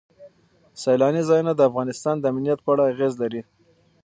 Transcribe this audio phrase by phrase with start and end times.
[0.81, 3.41] سیلاني ځایونه د افغانستان د امنیت په اړه اغېز لري.